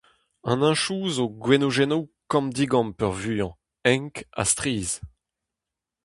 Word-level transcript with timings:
An 0.49 0.61
hentoù 0.65 1.03
zo 1.15 1.25
gwenodennoù 1.43 2.03
kamm-digamm 2.31 2.89
peurvuiañ, 2.97 3.51
enk 3.91 4.15
ha 4.35 4.43
strizh. 4.51 4.95